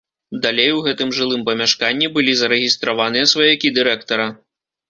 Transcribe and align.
Далей 0.43 0.71
у 0.77 0.79
гэтым 0.87 1.11
жылым 1.17 1.43
памяшканні 1.51 2.07
былі 2.17 2.33
зарэгістраваныя 2.41 3.31
сваякі 3.37 3.75
дырэктара. 3.77 4.27